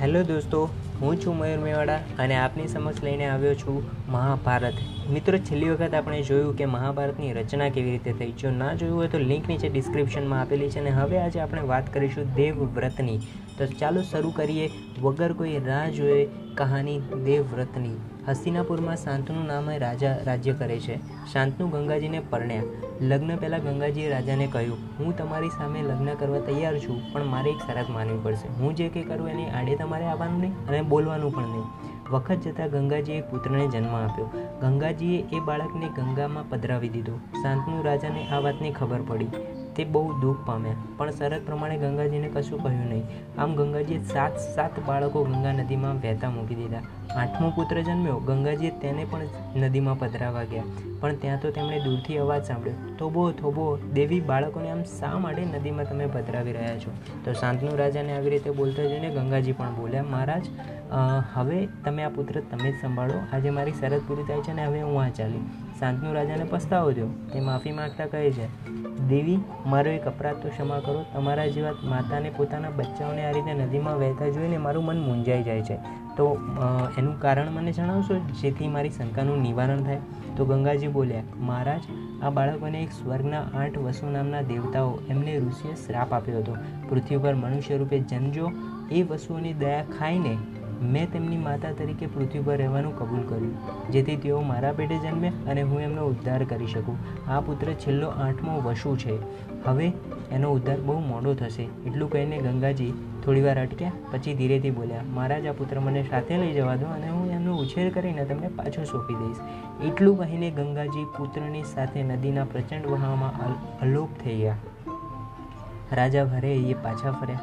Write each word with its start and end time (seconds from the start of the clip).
Hello 0.00 0.22
દોસ્તો 0.24 0.70
હું 1.00 1.20
છું 1.20 1.36
મયુર 1.38 1.58
મેવાડા 1.58 2.00
અને 2.18 2.36
આપની 2.36 2.68
સમક્ષ 2.68 3.04
લઈને 3.04 3.26
આવ્યો 3.26 3.54
છું 3.54 3.82
મહાભારત. 4.08 4.74
મિત્રો, 5.10 5.38
છેલ્લી 5.38 5.70
વખત 5.70 5.94
આપણે 5.94 6.22
જોયું 6.22 6.56
કે 6.56 6.64
મહાભારતની 6.64 7.32
રચના 7.32 7.68
કેવી 7.68 7.90
રીતે 7.90 8.12
થઈ. 8.12 8.32
જો 8.32 8.50
ના 8.50 8.74
જોયું 8.74 8.96
હોય 8.96 9.08
તો 9.08 9.18
લિંક 9.18 9.48
નીચે 9.48 9.68
ડિસ્ક્રિપ્શનમાં 9.68 10.40
આપેલી 10.40 10.70
છે 10.70 10.80
અને 10.80 10.90
હવે 10.90 11.18
આજે 11.18 11.40
આપણે 11.40 11.62
વાત 11.62 11.94
કરીશું 11.94 12.34
દેવવ્રતની. 12.34 13.18
તો 13.58 13.66
ચાલો 13.66 14.02
શરૂ 14.02 14.30
કરીએ. 14.30 14.70
વગર 15.02 15.32
કોઈ 15.32 15.58
રાહ 15.58 15.88
જોએ 15.88 16.28
કહાની 16.54 17.00
દેવવ્રતની. 17.24 17.96
હસ્તિનાપુરમાં 18.28 18.96
શાંતનું 18.96 19.46
નામે 19.46 19.78
રાજા 19.78 20.16
રાજ્ય 20.24 20.52
કરે 20.52 20.78
છે. 20.78 20.96
શાંતનુ 21.32 21.68
ગંગાજીને 21.68 22.22
પરણ્યા. 22.30 22.62
લગ્ન 23.00 23.36
પહેલાં 23.36 23.60
ગંગાજીએ 23.60 24.10
રાજાને 24.10 24.46
કહ્યું, 24.46 24.78
હું 24.98 25.16
તમારી 25.18 25.48
સામે 25.48 25.82
લગ્ન 25.82 26.14
કરવા 26.14 26.38
તૈયાર 26.38 26.78
છું, 26.78 27.12
પણ 27.12 27.24
મારે 27.24 27.50
એક 27.50 27.56
શરત 27.56 27.90
માનવી 27.90 28.18
પડશે. 28.22 28.48
હું 28.48 28.76
જે 28.76 28.88
કંઈ 28.88 29.02
કરું 29.02 29.28
એની 29.28 29.46
આડે 29.46 29.76
તમારે 29.76 30.04
આવવાનું 30.04 30.40
નહીં. 30.40 30.66
અને 30.68 30.82
બોલવાનું 30.88 31.34
પણ 31.34 31.42
નહીં. 31.42 31.64
વખત 32.10 32.34
જતાં 32.34 32.68
ગંગાજીએ 32.68 33.20
પુત્રને 33.20 33.66
જન્મ 33.66 33.94
આપ્યો. 33.94 34.30
ગંગાજીએ 34.60 35.36
એ 35.36 35.40
બાળકને 35.40 35.88
ગંગામાં 35.88 36.48
પધરાવી 36.48 36.88
દીધો. 36.88 37.16
શાંતનુ 37.16 37.82
રાજાને 37.82 38.28
આ 38.28 38.38
વાતની 38.38 38.72
ખબર 38.72 38.98
પડી. 39.06 39.26
તે 39.76 39.84
બહુ 39.94 40.02
દુઃખ 40.20 40.42
પામ્યા. 40.46 40.82
પણ 40.98 41.16
શરત 41.18 41.42
પ્રમાણે 41.46 41.76
ગંગાજીને 41.82 42.28
કશું 42.34 42.62
કહ્યું 42.64 42.88
નહીં. 42.92 43.04
આમ 43.38 43.56
ગંગાજીએ 43.58 43.98
સાત 44.12 44.38
સાત 44.54 44.78
બાળકો 44.88 45.24
ગંગા 45.30 45.54
નદીમાં 45.58 46.00
વહેતા 46.04 46.30
મૂકી 46.36 46.58
દીધા. 46.60 46.84
આઠમો 47.22 47.48
પુત્ર 47.56 47.80
જન્મ્યો. 47.88 48.18
ગંગાજીએ 48.28 48.72
તેને 48.82 49.04
પણ 49.10 49.62
નદીમાં 49.62 49.98
પધરાવા 49.98 50.46
ગયા. 50.52 50.68
પણ 51.00 51.18
ત્યાં 51.22 51.40
તો 51.42 51.50
તેમણે 51.56 51.80
દૂરથી 51.84 52.18
અવાજ 52.24 52.42
સાંભળ્યો. 52.44 52.94
થોબો 52.98 53.26
થોબો 53.40 53.64
દેવી, 53.98 54.20
બાળકોને 54.30 54.70
આમ 54.70 54.82
શા 54.92 55.14
માટે 55.24 55.44
નદીમાં 55.44 55.90
તમે 55.90 56.06
પધરાવી 56.16 56.56
રહ્યા 56.58 56.78
છો? 56.78 56.96
તો 57.24 57.36
શાંતનુ 57.42 57.76
રાજાને 57.82 58.16
આવી 58.16 58.32
રીતે 58.34 58.50
બોલતા 58.60 58.88
જોઈને 58.90 59.10
ગંગાજી 59.10 59.56
પણ 59.60 59.78
બોલ્યા, 59.80 60.08
મહારાજ 60.14 60.44
હવે 61.34 61.60
તમે 61.84 62.02
આ 62.08 62.14
પુત્ર 62.16 62.42
તમે 62.50 62.68
જ 62.72 62.74
સંભાળો. 62.82 63.22
આજે 63.32 63.50
મારી 63.58 63.78
શરત 63.80 64.02
પૂરી 64.08 64.28
થાય 64.28 64.46
છે 64.48 64.52
અને 64.56 64.66
હવે 64.66 64.82
હું 64.82 65.00
આ 65.04 65.08
ચાલી. 65.20 65.44
શાંતનુ 65.80 66.14
રાજાને 66.14 66.46
પસ્તાવો 66.50 66.92
થયો. 66.92 67.10
તે 67.32 67.40
માફી 67.40 67.72
માગતા 67.72 68.06
કહે 68.06 68.30
છે, 68.30 68.46
દેવી, 69.08 69.38
મારો 69.66 69.90
એક 69.90 70.06
અપરાધ 70.06 70.40
તો 70.42 70.48
ક્ષમા 70.48 70.80
કરો. 70.86 71.04
તમારા 71.14 71.46
જેવા 71.48 71.74
માતાને 71.84 72.30
પોતાના 72.36 72.74
બચ્ચાઓને 72.76 73.24
આ 73.24 73.32
રીતે 73.32 73.54
નદીમાં 73.54 73.98
વહેતા 73.98 74.28
જોઈને 74.28 74.58
મારું 74.58 74.84
મન 74.84 74.98
મૂંઝાઈ 74.98 75.42
જાય 75.42 75.62
છે. 75.62 75.76
તો 76.16 76.26
એનું 76.98 77.20
કારણ 77.20 77.50
મને 77.50 77.72
જણાવશો? 77.72 78.14
જેથી 78.40 78.68
મારી 78.68 78.90
શંકાનું 78.90 79.42
નિવારણ 79.42 79.82
થાય. 79.82 80.00
તો 80.36 80.44
ગંગાજી 80.44 80.88
બોલ્યા, 80.88 81.22
મહારાજ, 81.40 81.84
આ 82.22 82.30
બાળકોને 82.30 82.82
એક 82.82 82.90
સ્વર્ગના 82.92 83.44
આઠ 83.54 83.78
વસુ 83.78 84.10
નામના 84.10 84.42
દેવતાઓ 84.42 84.90
એમને 85.08 85.38
ઋષિએ 85.38 85.74
શ્રાપ 85.86 86.12
આપ્યો 86.14 86.38
હતો. 86.38 86.56
પૃથ્વી 86.88 87.16
પર 87.16 87.34
મનુષ્ય 87.34 87.76
રૂપે 87.76 88.00
જન્મજો 88.00 88.50
એ 88.90 89.02
વસુઓની 89.02 89.52
દયા 89.54 89.84
ખાઈને 89.98 90.34
મેં 90.82 91.10
તેમની 91.12 91.36
માતા 91.36 91.72
તરીકે 91.72 92.06
પૃથ્વી 92.06 92.40
પર 92.40 92.56
રહેવાનું 92.56 92.98
કબૂલ 92.98 93.22
કર્યું, 93.22 93.54
જેથી 93.90 94.16
તેઓ 94.16 94.40
મારા 94.40 94.72
પેટે 94.72 94.98
જન્મે 94.98 95.32
અને 95.48 95.62
હું 95.62 95.80
એમનો 95.80 96.06
ઉદ્ધાર 96.06 96.44
કરી 96.44 96.66
શકું. 96.66 96.96
આ 97.30 97.40
પુત્ર 97.40 97.72
છેલ્લો 97.72 98.08
આઠમો 98.08 98.60
વસુ 98.60 98.96
છે. 98.96 99.18
હવે 99.64 99.92
એનો 100.30 100.52
ઉદ્ધાર 100.52 100.80
બહુ 100.80 100.98
મોડો 101.00 101.34
થશે, 101.34 101.62
એટલું 101.62 102.10
કહીને 102.10 102.38
ગંગાજી 102.38 102.92
થોડીવાર 103.24 103.58
અટક્યા, 103.58 103.92
પછી 104.12 104.34
ધીરેથી 104.34 104.70
બોલ્યા, 104.70 105.00
મહારાજ, 105.14 105.46
આ 105.46 105.52
પુત્ર 105.52 105.80
મને 105.80 106.02
સાથે 106.02 106.36
લઈ 106.36 106.52
જવા 106.52 106.76
દો 106.76 106.86
અને 106.86 107.08
હું 107.08 107.30
એમનો 107.30 107.56
ઉછેર 107.56 107.90
કરીને 107.90 108.24
તમને 108.24 108.48
પાછો 108.48 108.84
સોંપી 108.84 109.14
દઈશ. 109.14 109.36
એટલું 109.86 110.18
કહીને 110.18 110.50
ગંગાજી 110.50 111.04
પુત્રની 111.18 111.62
સાથે 111.62 112.02
નદીના 112.02 112.44
પ્રચંડ 112.44 112.86
વહાવમાં 112.86 113.56
અલોપ 113.80 114.08
થઈ 114.24 114.36
ગયા. 114.36 114.56
રાજા 115.92 116.24
ભરે 116.24 116.54
એ 116.54 116.74
પાછા 116.74 117.10
ફર્યા. 117.10 117.38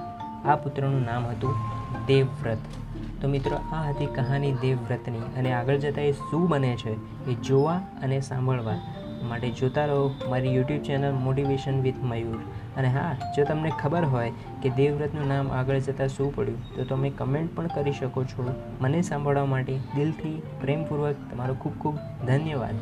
આ 0.45 0.55
પુત્રનું 0.55 1.01
નામ 1.01 1.25
હતું 1.25 1.53
દેવવ્રત. 2.05 2.57
તો 3.23 3.29
મિત્રો, 3.29 3.57
આ 3.73 3.81
હતી 3.81 4.05
કહાની 4.05 4.51
દેવવ્રતની 4.51 5.19
અને 5.37 5.53
આગળ 5.53 5.77
જતાં 5.77 6.05
એ 6.05 6.11
શું 6.11 6.47
બને 6.47 6.75
છે 6.75 6.93
એ 7.27 7.33
જોવા 7.33 7.75
અને 7.75 8.19
સાંભળવા 8.19 8.79
માટે 9.29 9.49
જોતા 9.49 9.85
રહો 9.85 9.99
મારી 10.29 10.55
YouTube 10.55 10.81
channel 10.81 11.11
motivation 11.11 11.81
with 11.81 12.01
Mayur 12.03 12.41
અને 12.77 12.87
હા, 12.87 13.15
જો 13.35 13.45
તમને 13.45 13.71
ખબર 13.81 14.05
હોય 14.05 14.31
કે 14.61 14.69
દેવવ્રતનું 14.69 15.27
નામ 15.27 15.51
આગળ 15.51 15.79
જતાં 15.79 16.07
શું 16.07 16.35
પડ્યું, 16.35 16.59
તો 16.75 16.83
તમે 16.83 17.09
કમેન્ટ 17.09 17.55
પણ 17.55 17.67
કરી 17.67 17.91
શકો 17.91 18.23
છો. 18.23 18.49
મને 18.81 19.01
સાંભળવા 19.01 19.45
માટે 19.45 19.73
દિલથી, 19.95 20.41
પ્રેમપૂર્વક 20.61 21.15
તમારો 21.31 21.53
ખૂબ 21.53 21.79
ખૂબ 21.79 21.95
ધન્યવાદ. 22.27 22.75